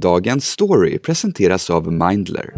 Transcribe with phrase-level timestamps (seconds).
[0.00, 2.52] Dagens story presenteras av Mindler.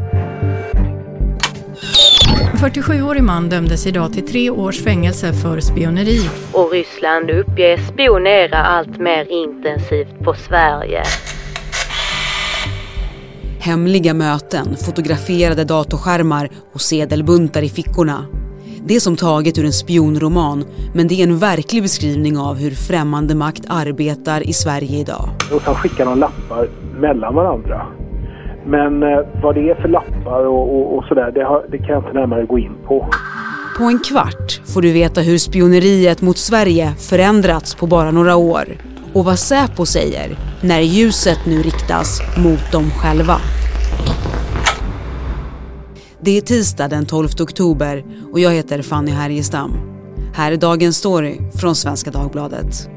[2.54, 6.30] 47-årig man dömdes idag till tre års fängelse för spioneri.
[6.52, 11.02] Och Ryssland uppges spionera allt mer intensivt på Sverige.
[13.59, 18.27] Hemliga möten, fotograferade datorskärmar och sedelbuntar i fickorna.
[18.87, 20.65] Det är som taget ur en spionroman,
[20.95, 25.29] men det är en verklig beskrivning av hur främmande makt arbetar i Sverige idag.
[25.53, 26.69] Och sen skickar de lappar
[27.03, 27.87] mellan varandra.
[28.66, 31.99] Men eh, vad det är för lappar och, och, och sådär, det, det kan jag
[31.99, 33.08] inte närmare gå in på.
[33.78, 38.64] På en kvart får du veta hur spioneriet mot Sverige förändrats på bara några år.
[39.14, 43.36] Och vad Säpo säger när ljuset nu riktas mot dem själva.
[46.20, 49.70] Det är tisdag den 12 oktober och jag heter Fanny Härgestam.
[50.34, 52.91] Här är dagens story från Svenska Dagbladet.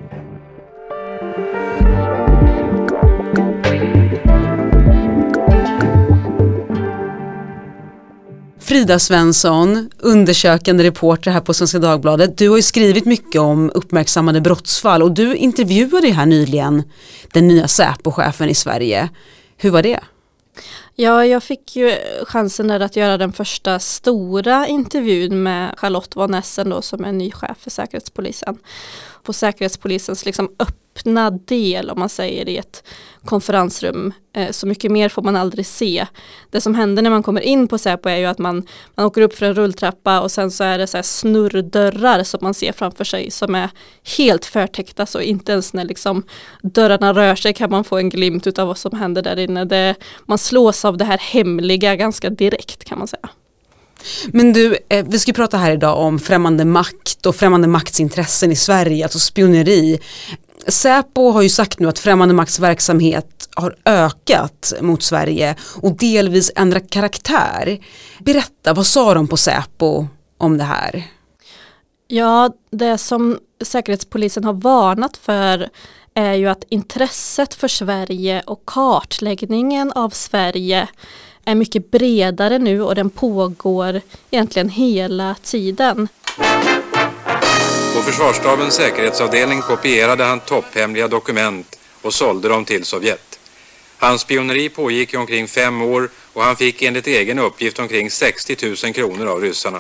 [8.66, 12.38] Frida Svensson, undersökande reporter här på Svenska Dagbladet.
[12.38, 16.84] Du har ju skrivit mycket om uppmärksammade brottsfall och du intervjuade här nyligen
[17.34, 19.10] den nya Säpo-chefen i Sverige.
[19.58, 20.00] Hur var det?
[20.96, 26.34] Ja, jag fick ju chansen där att göra den första stora intervjun med Charlotte von
[26.34, 28.58] Essen då som är ny chef för Säkerhetspolisen.
[29.24, 32.84] På Säkerhetspolisens liksom öppna öppna del om man säger i ett
[33.26, 34.14] konferensrum.
[34.36, 36.06] Eh, så mycket mer får man aldrig se.
[36.52, 39.22] Det som händer när man kommer in på Säpo är ju att man, man åker
[39.22, 42.72] upp för en rulltrappa och sen så är det så här snurrdörrar som man ser
[42.72, 43.70] framför sig som är
[44.18, 46.24] helt förtäckta så inte ens när liksom
[46.62, 49.66] dörrarna rör sig kan man få en glimt av vad som händer där inne.
[49.66, 53.30] Det, man slås av det här hemliga ganska direkt kan man säga.
[54.28, 58.56] Men du, eh, vi ska prata här idag om främmande makt och främmande maktsintressen i
[58.56, 60.00] Sverige, alltså spioneri.
[60.68, 66.52] Säpo har ju sagt nu att främmande makts verksamhet har ökat mot Sverige och delvis
[66.56, 67.80] ändrat karaktär.
[68.20, 71.04] Berätta, vad sa de på Säpo om det här?
[72.08, 75.70] Ja, det som Säkerhetspolisen har varnat för
[76.14, 80.88] är ju att intresset för Sverige och kartläggningen av Sverige
[81.46, 86.08] är mycket bredare nu och den pågår egentligen hela tiden.
[87.96, 93.40] På försvarsstabens säkerhetsavdelning kopierade han topphemliga dokument och sålde dem till Sovjet.
[93.98, 98.76] Hans spioneri pågick i omkring fem år och han fick enligt egen uppgift omkring 60
[98.84, 99.80] 000 kronor av ryssarna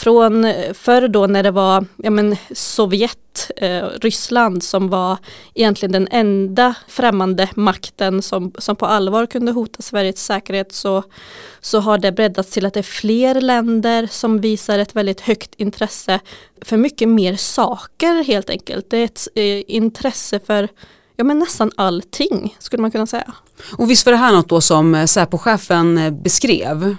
[0.00, 5.18] från eh, förr då när det var ja men, Sovjet, eh, Ryssland som var
[5.54, 11.02] egentligen den enda främmande makten som, som på allvar kunde hota Sveriges säkerhet så,
[11.60, 15.54] så har det breddats till att det är fler länder som visar ett väldigt högt
[15.56, 16.20] intresse
[16.62, 18.90] för mycket mer saker helt enkelt.
[18.90, 20.68] Det är ett eh, intresse för
[21.16, 23.32] ja, men nästan allting skulle man kunna säga.
[23.76, 26.96] Och visst var det här något då som eh, Säpochefen eh, beskrev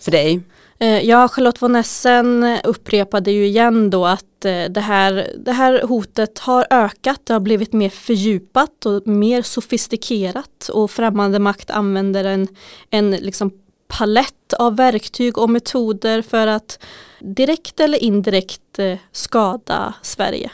[0.00, 0.40] för dig?
[0.82, 5.82] Eh, ja, Charlotte von Essen upprepade ju igen då att eh, det här, det här
[5.82, 12.24] hotet har ökat, det har blivit mer fördjupat och mer sofistikerat och främmande makt använder
[12.24, 12.48] en,
[12.90, 13.50] en liksom
[13.88, 16.78] palett av verktyg och metoder för att
[17.20, 20.50] direkt eller indirekt eh, skada Sverige.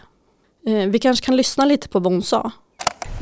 [0.89, 2.51] Vi kanske kan lyssna lite på vad hon sa.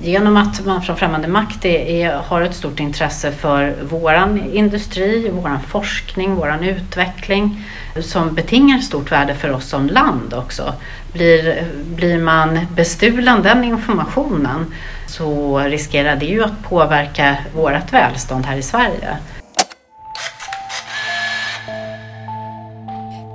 [0.02, 5.30] Genom att man från främmande makt är, är, har ett stort intresse för våran industri,
[5.30, 7.64] våran forskning, våran utveckling
[8.02, 10.74] som betingar stort värde för oss som land också.
[11.12, 11.64] Blir,
[11.94, 14.74] blir man bestulen den informationen
[15.06, 19.16] så riskerar det ju att påverka vårt välstånd här i Sverige.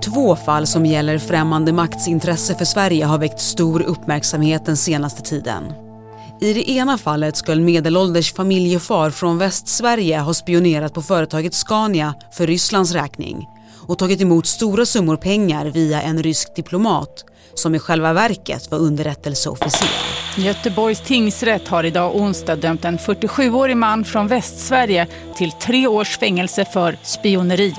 [0.04, 5.22] Två fall som gäller främmande makts intresse för Sverige har väckt stor uppmärksamhet den senaste
[5.22, 5.91] tiden.
[6.44, 12.14] I det ena fallet ska en medelålders familjefar från Västsverige ha spionerat på företaget Scania
[12.32, 13.48] för Rysslands räkning
[13.88, 18.78] och tagit emot stora summor pengar via en rysk diplomat som i själva verket var
[18.78, 19.90] underrättelseofficer.
[20.38, 26.66] Göteborgs tingsrätt har idag onsdag dömt en 47-årig man från Västsverige till tre års fängelse
[26.66, 27.76] för spioneri.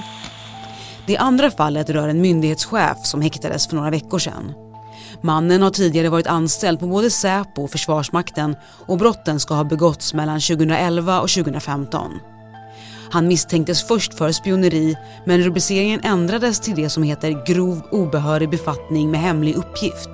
[1.07, 4.62] Det andra fallet rör en myndighetschef som häktades för några veckor sedan.
[5.23, 10.15] Mannen har tidigare varit anställd på både Säpo och Försvarsmakten och brotten ska ha begåtts
[10.15, 12.11] mellan 2011 och 2015.
[13.11, 19.11] Han misstänktes först för spioneri men rubriceringen ändrades till det som heter grov obehörig befattning
[19.11, 20.11] med hemlig uppgift.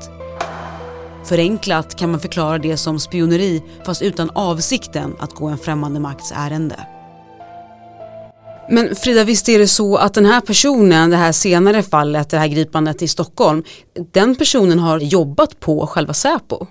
[1.24, 6.32] Förenklat kan man förklara det som spioneri fast utan avsikten att gå en främmande makts
[6.36, 6.97] ärende.
[8.70, 12.38] Men Frida, visst är det så att den här personen, det här senare fallet, det
[12.38, 13.64] här gripandet i Stockholm,
[14.12, 16.66] den personen har jobbat på själva Säpo?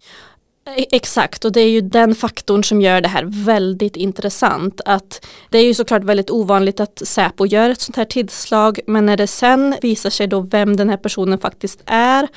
[0.68, 4.82] Eh, exakt, och det är ju den faktorn som gör det här väldigt intressant.
[4.86, 9.06] Att det är ju såklart väldigt ovanligt att Säpo gör ett sånt här tillslag, men
[9.06, 12.28] när det sen visar sig då vem den här personen faktiskt är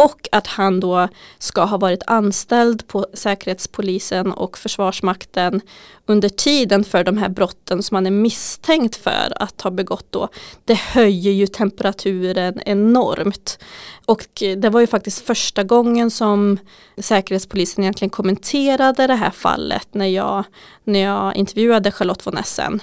[0.00, 1.08] och att han då
[1.38, 5.60] ska ha varit anställd på Säkerhetspolisen och Försvarsmakten
[6.06, 10.28] under tiden för de här brotten som han är misstänkt för att ha begått då.
[10.64, 13.58] Det höjer ju temperaturen enormt.
[14.06, 14.26] Och
[14.56, 16.58] det var ju faktiskt första gången som
[16.98, 20.44] Säkerhetspolisen egentligen kommenterade det här fallet när jag,
[20.84, 22.82] när jag intervjuade Charlotte von Essen.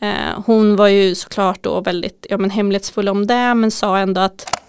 [0.00, 4.20] Eh, hon var ju såklart då väldigt ja, men hemlighetsfull om det men sa ändå
[4.20, 4.61] att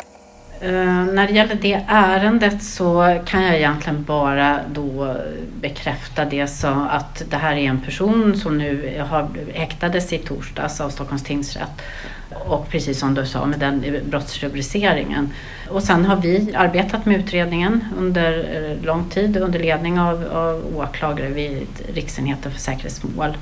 [0.63, 5.15] Eh, när det gäller det ärendet så kan jag egentligen bara då
[5.61, 10.81] bekräfta det så att det här är en person som nu har häktades i torsdags
[10.81, 11.81] av Stockholms tingsrätt.
[12.29, 15.29] Och precis som du sa med den brottsrubriceringen.
[15.69, 20.77] Och sen har vi arbetat med utredningen under eh, lång tid under ledning av, av
[20.77, 23.37] åklagare vid Riksenheten för säkerhetsmål.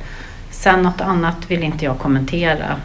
[0.51, 2.75] Sen något annat vill inte jag kommentera.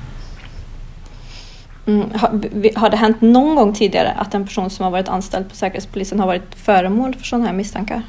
[1.86, 2.28] Mm, har,
[2.78, 6.20] har, det hänt någon gång tidigare att en person som har varit anställd på Säkerhetspolisen
[6.20, 8.02] har varit föremål för sådana här misstankar?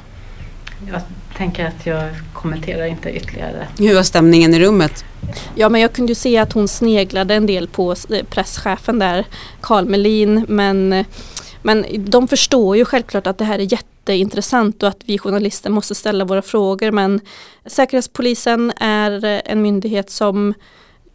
[0.91, 1.01] Jag
[1.37, 3.67] tänker att jag kommenterar inte ytterligare.
[3.79, 5.05] Hur var stämningen i rummet?
[5.55, 9.25] Ja men jag kunde ju se att hon sneglade en del på eh, presschefen där,
[9.61, 11.05] Carl Melin, men,
[11.61, 15.95] men de förstår ju självklart att det här är jätteintressant och att vi journalister måste
[15.95, 17.21] ställa våra frågor men
[17.65, 20.53] Säkerhetspolisen är en myndighet som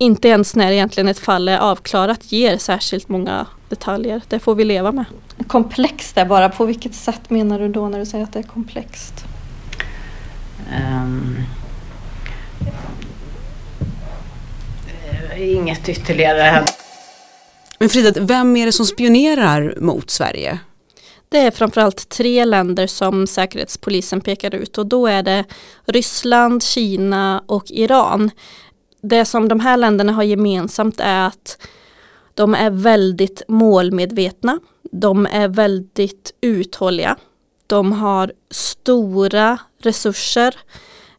[0.02, 4.20] inte ens när egentligen ett fall är avklarat ger särskilt många detaljer.
[4.28, 5.04] Det får vi leva med.
[5.46, 8.42] Komplext är bara, på vilket sätt menar du då när du säger att det är
[8.42, 9.24] komplext?
[11.04, 11.36] Um,
[15.38, 16.64] inget ytterligare.
[17.78, 20.58] Men Frida, vem är det som spionerar mot Sverige?
[21.28, 25.44] Det är framförallt tre länder som Säkerhetspolisen pekar ut och då är det
[25.86, 28.30] Ryssland, Kina och Iran
[29.02, 31.58] det som de här länderna har gemensamt är att
[32.34, 34.60] de är väldigt målmedvetna.
[34.92, 37.16] De är väldigt uthålliga.
[37.66, 40.54] De har stora resurser,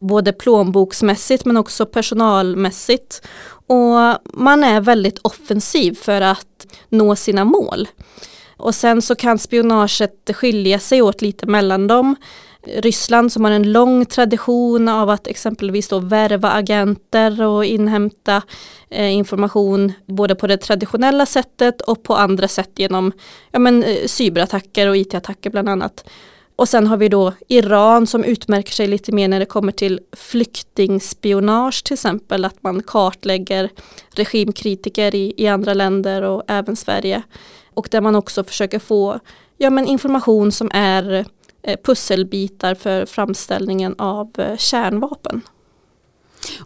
[0.00, 3.26] både plånboksmässigt men också personalmässigt.
[3.66, 3.96] Och
[4.32, 7.88] man är väldigt offensiv för att nå sina mål.
[8.56, 12.16] Och sen så kan spionaget skilja sig åt lite mellan dem.
[12.66, 18.42] Ryssland som har en lång tradition av att exempelvis då värva agenter och inhämta
[18.90, 23.12] eh, information både på det traditionella sättet och på andra sätt genom
[23.50, 26.04] ja, men, eh, cyberattacker och it-attacker bland annat.
[26.56, 30.00] Och sen har vi då Iran som utmärker sig lite mer när det kommer till
[30.12, 33.70] flyktingspionage till exempel, att man kartlägger
[34.10, 37.22] regimkritiker i, i andra länder och även Sverige.
[37.74, 39.20] Och där man också försöker få
[39.58, 41.24] ja, men information som är
[41.84, 45.40] pusselbitar för framställningen av eh, kärnvapen.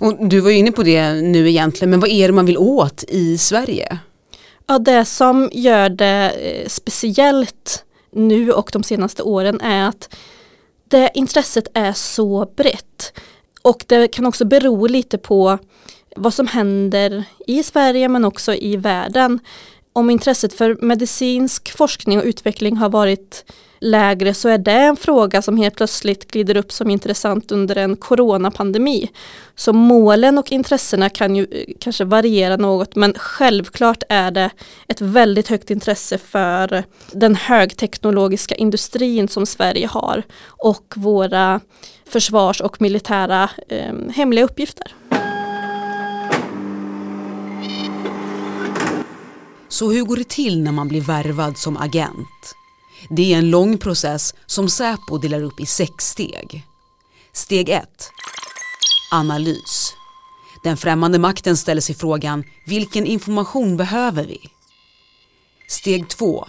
[0.00, 3.04] Och du var inne på det nu egentligen, men vad är det man vill åt
[3.08, 3.98] i Sverige?
[4.66, 10.14] Ja, det som gör det eh, speciellt nu och de senaste åren är att
[10.88, 13.12] det intresset är så brett.
[13.62, 15.58] Och det kan också bero lite på
[16.16, 19.38] vad som händer i Sverige men också i världen.
[19.92, 23.44] Om intresset för medicinsk forskning och utveckling har varit
[23.80, 27.96] lägre så är det en fråga som helt plötsligt glider upp som intressant under en
[27.96, 29.10] coronapandemi.
[29.56, 34.50] Så målen och intressena kan ju eh, kanske variera något men självklart är det
[34.88, 41.60] ett väldigt högt intresse för den högteknologiska industrin som Sverige har och våra
[42.08, 44.94] försvars och militära eh, hemliga uppgifter.
[49.68, 52.57] Så hur går det till när man blir värvad som agent?
[53.10, 56.66] Det är en lång process som Säpo delar upp i sex steg.
[57.32, 58.10] Steg 1.
[59.12, 59.94] Analys.
[60.64, 64.40] Den främmande makten ställer sig frågan vilken information behöver vi?
[65.68, 66.48] Steg 2.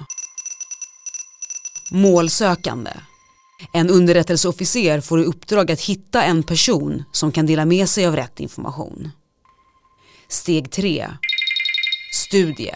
[1.91, 2.91] Målsökande.
[3.73, 8.15] En underrättelseofficer får i uppdrag att hitta en person som kan dela med sig av
[8.15, 9.11] rätt information.
[10.27, 11.07] Steg 3.
[12.13, 12.75] Studie.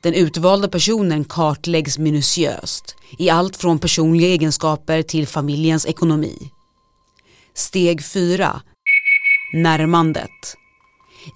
[0.00, 6.50] Den utvalda personen kartläggs minutiöst i allt från personliga egenskaper till familjens ekonomi.
[7.54, 8.62] Steg 4.
[9.54, 10.56] Närmandet.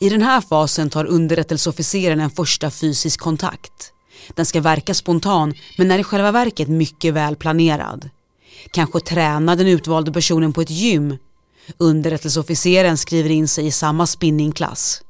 [0.00, 3.92] I den här fasen tar underrättelseofficeren en första fysisk kontakt.
[4.34, 8.10] Den ska verka spontan men är i själva verket mycket väl planerad.
[8.72, 11.16] Kanske tränar den utvalde personen på ett gym.
[11.78, 15.02] Underrättelseofficeren skriver in sig i samma spinningklass.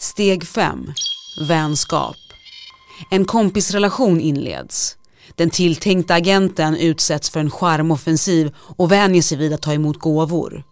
[0.00, 0.92] Steg 5.
[1.48, 2.16] Vänskap.
[3.10, 4.96] En kompisrelation inleds.
[5.34, 10.64] Den tilltänkta agenten utsätts för en charmoffensiv och vänjer sig vid att ta emot gåvor.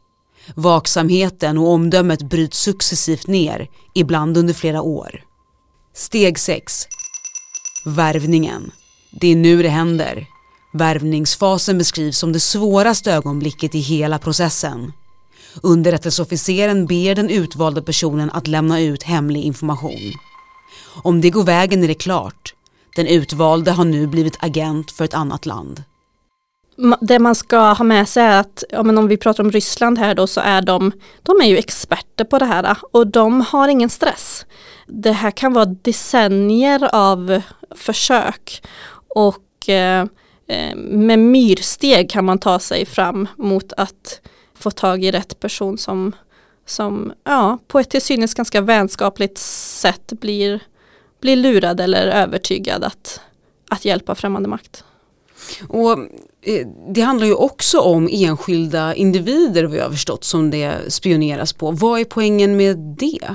[0.55, 5.23] Vaksamheten och omdömet bryts successivt ner, ibland under flera år.
[5.95, 6.87] Steg 6.
[7.85, 8.71] Värvningen.
[9.21, 10.27] Det är nu det händer.
[10.73, 14.93] Värvningsfasen beskrivs som det svåraste ögonblicket i hela processen.
[15.63, 20.13] Underrättelseofficeren ber den utvalda personen att lämna ut hemlig information.
[21.03, 22.55] Om det går vägen är det klart.
[22.97, 25.83] Den utvalde har nu blivit agent för ett annat land.
[27.01, 29.99] Det man ska ha med sig är att, ja, men om vi pratar om Ryssland
[29.99, 33.69] här då, så är de, de är ju experter på det här och de har
[33.69, 34.47] ingen stress.
[34.87, 37.43] Det här kan vara decennier av
[37.75, 38.63] försök
[39.15, 40.07] och eh,
[40.49, 44.21] eh med myrsteg kan man ta sig fram mot att
[44.59, 46.13] få tag i rätt person som,
[46.67, 50.61] som ja, på ett till synes ganska vänskapligt sätt blir,
[51.21, 53.21] blir lurad eller övertygad att,
[53.69, 54.85] att hjälpa främmande makt.
[55.69, 55.99] Och
[56.43, 61.71] eh, det handlar ju också om enskilda individer jag har förstått som det spioneras på.
[61.71, 63.35] Vad är poängen med det?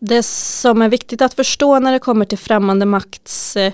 [0.00, 3.72] Det som är viktigt att förstå när det kommer till främmande makts eh,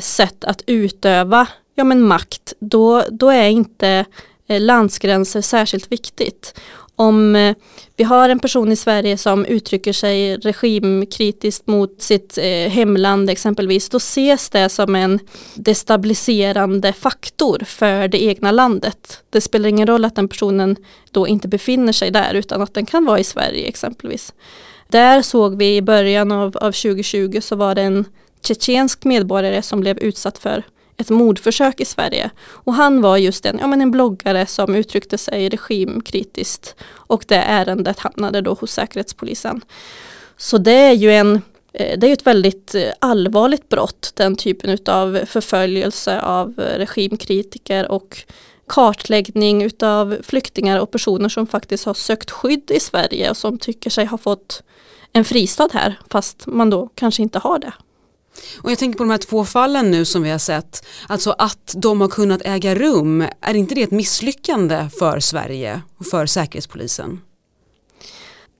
[0.00, 4.04] sätt att utöva ja, men makt, då, då är inte
[4.46, 6.60] Eh, landsgränser särskilt viktigt.
[6.96, 7.56] Om eh,
[7.96, 13.88] vi har en person i Sverige som uttrycker sig regimkritiskt mot sitt eh, hemland exempelvis,
[13.88, 15.18] då ses det som en
[15.54, 19.22] destabiliserande faktor för det egna landet.
[19.30, 20.76] Det spelar ingen roll att den personen
[21.10, 24.34] då inte befinner sig där utan att den kan vara i Sverige exempelvis.
[24.88, 28.04] Där såg vi i början av, av 2020 så var det en
[28.42, 30.62] tjetjensk medborgare som blev utsatt för
[30.96, 32.30] ett mordförsök i Sverige.
[32.46, 36.74] Och han var just en, ja, men en bloggare som uttryckte sig regimkritiskt.
[36.92, 39.60] Och det ärendet hamnade då hos Säkerhetspolisen.
[40.36, 44.78] Så det är ju en eh, det är ett väldigt eh, allvarligt brott, den typen
[44.86, 48.24] av förföljelse av eh, regimkritiker och
[48.66, 53.90] kartläggning utav flyktingar och personer som faktiskt har sökt skydd i Sverige och som tycker
[53.90, 54.62] sig ha fått
[55.12, 57.72] en fristad här fast man då kanske inte har det.
[58.62, 61.74] Och jag tänker på de här två fallen nu som vi har sett, alltså att
[61.76, 67.20] de har kunnat äga rum, är inte det ett misslyckande för Sverige och för Säkerhetspolisen?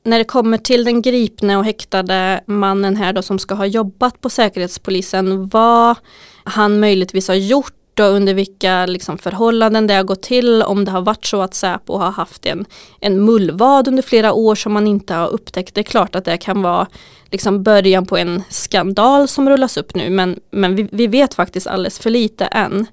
[0.04, 4.20] När det kommer till den gripne och häktade mannen här då som ska ha jobbat
[4.20, 5.96] på Säkerhetspolisen, vad
[6.44, 10.62] han möjligtvis har gjort och under vilka liksom, förhållanden det har gått till.
[10.62, 12.64] Om det har varit så att Säpo har haft en,
[13.00, 15.74] en mullvad under flera år som man inte har upptäckt.
[15.74, 16.86] Det är klart att det kan vara
[17.30, 21.66] liksom, början på en skandal som rullas upp nu men, men vi, vi vet faktiskt
[21.66, 22.86] alldeles för lite än.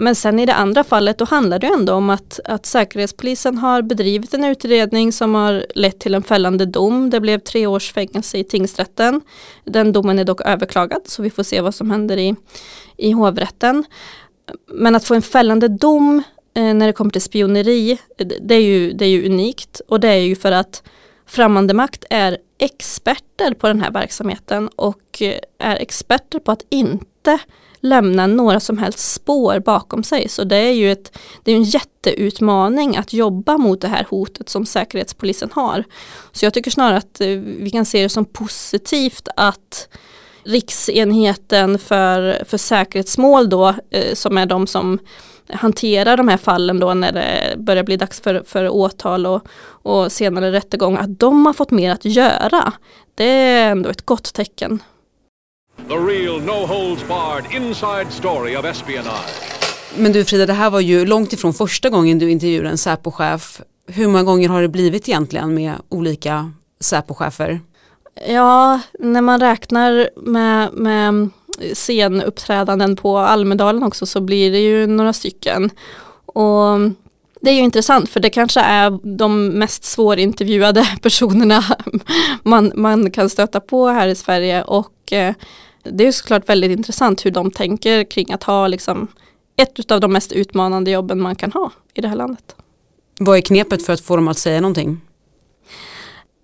[0.00, 3.82] Men sen i det andra fallet då handlar det ändå om att, att Säkerhetspolisen har
[3.82, 7.10] bedrivit en utredning som har lett till en fällande dom.
[7.10, 9.20] Det blev tre års fängelse i tingsrätten.
[9.64, 12.34] Den domen är dock överklagad så vi får se vad som händer i,
[12.96, 13.84] i hovrätten.
[14.66, 16.22] Men att få en fällande dom
[16.54, 17.98] eh, när det kommer till spioneri,
[18.40, 19.80] det är, ju, det är ju unikt.
[19.88, 20.82] Och det är ju för att
[21.26, 27.38] främmande makt är experter på den här verksamheten och eh, är experter på att inte
[27.80, 30.28] lämna några som helst spår bakom sig.
[30.28, 34.48] Så det är ju ett, det är en jätteutmaning att jobba mot det här hotet
[34.48, 35.84] som Säkerhetspolisen har.
[36.32, 39.88] Så jag tycker snarare att eh, vi kan se det som positivt att
[40.44, 44.98] Riksenheten för, för säkerhetsmål då, eh, som är de som
[45.50, 49.42] hanterar de här fallen då när det börjar bli dags för, för åtal och,
[49.82, 52.72] och senare rättegång, att de har fått mer att göra.
[53.14, 54.82] Det är ändå ett gott tecken.
[55.88, 59.58] The real no holds barred inside story of espionage.
[59.96, 63.60] Men du Frida, det här var ju långt ifrån första gången du intervjuade en Säpochef.
[63.86, 67.60] Hur många gånger har det blivit egentligen med olika Säpochefer?
[68.26, 71.30] Ja, när man räknar med, med
[71.74, 75.70] scenuppträdanden på Almedalen också så blir det ju några stycken.
[76.26, 76.78] Och
[77.40, 81.64] det är ju intressant för det kanske är de mest svårintervjuade personerna
[82.42, 85.34] man, man kan stöta på här i Sverige och eh,
[85.82, 89.08] det är såklart väldigt intressant hur de tänker kring att ha liksom
[89.56, 92.56] ett av de mest utmanande jobben man kan ha i det här landet.
[93.18, 95.00] Vad är knepet för att få dem att säga någonting?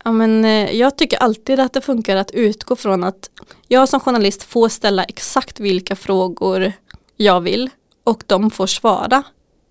[0.04, 3.30] Ja, men, eh, jag tycker alltid att det funkar att utgå från att
[3.68, 6.72] jag som journalist får ställa exakt vilka frågor
[7.16, 7.70] jag vill
[8.04, 9.22] och de får svara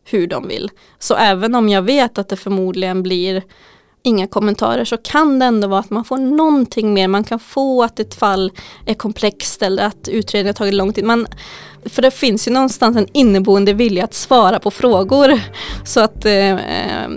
[0.05, 0.71] hur de vill.
[0.99, 3.43] Så även om jag vet att det förmodligen blir
[4.03, 7.07] inga kommentarer så kan det ändå vara att man får någonting mer.
[7.07, 8.51] Man kan få att ett fall
[8.85, 11.03] är komplext eller att utredningen har tagit lång tid.
[11.03, 11.27] Man,
[11.85, 15.41] för det finns ju någonstans en inneboende vilja att svara på frågor.
[15.85, 17.09] Så att eh, eh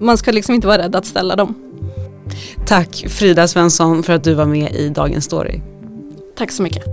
[0.00, 1.71] man ska liksom inte vara rädd att ställa dem.
[2.66, 5.60] Tack Frida Svensson för att du var med i Dagens Story.
[6.36, 6.84] Tack så mycket.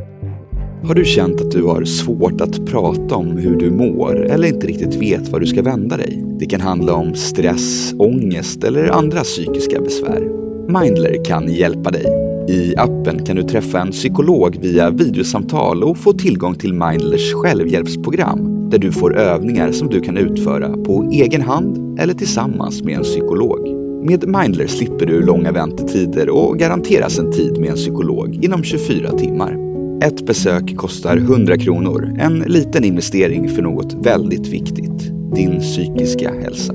[0.83, 4.67] Har du känt att du har svårt att prata om hur du mår eller inte
[4.67, 6.23] riktigt vet var du ska vända dig?
[6.39, 10.29] Det kan handla om stress, ångest eller andra psykiska besvär.
[10.67, 12.05] Mindler kan hjälpa dig.
[12.49, 18.69] I appen kan du träffa en psykolog via videosamtal och få tillgång till Mindlers självhjälpsprogram
[18.69, 23.03] där du får övningar som du kan utföra på egen hand eller tillsammans med en
[23.03, 23.78] psykolog.
[24.01, 29.11] Med Mindler slipper du långa väntetider och garanteras en tid med en psykolog inom 24
[29.11, 29.57] timmar.
[30.03, 35.01] Ett besök kostar 100 kronor, en liten investering för något väldigt viktigt,
[35.35, 36.73] din psykiska hälsa.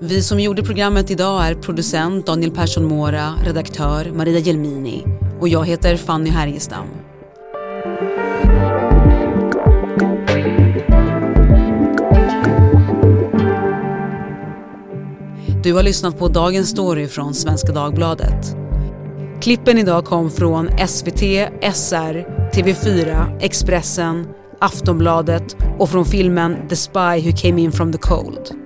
[0.00, 5.04] Vi som gjorde programmet idag är producent Daniel Persson Mora, redaktör Maria Gelmini
[5.40, 6.86] och jag heter Fanny Härgestam.
[15.62, 18.56] Du har lyssnat på Dagens Story från Svenska Dagbladet.
[19.40, 21.20] Klippen idag kom från SVT,
[21.74, 24.26] SR, TV4, Expressen,
[24.60, 28.61] Aftonbladet och från filmen The Spy Who Came In From The Cold.